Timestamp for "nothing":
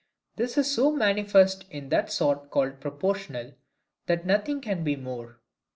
4.25-4.59